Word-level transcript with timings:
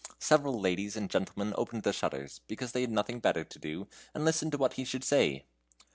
Several 0.17 0.59
ladies 0.59 0.95
and 0.97 1.11
gentlemen 1.11 1.53
opened 1.59 1.83
the 1.83 1.93
shutters, 1.93 2.41
because 2.47 2.71
they 2.71 2.81
had 2.81 2.89
nothing 2.89 3.19
better 3.19 3.43
to 3.43 3.59
do, 3.59 3.87
and 4.15 4.25
listened 4.25 4.51
to 4.53 4.57
what 4.57 4.73
he 4.73 4.83
should 4.83 5.03
say. 5.03 5.45